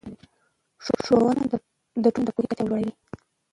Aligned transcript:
ښوونه 0.83 1.43
د 2.03 2.05
ټولنې 2.13 2.25
د 2.25 2.29
پوهې 2.35 2.47
کچه 2.49 2.63
لوړه 2.65 2.83
وي 2.85 2.93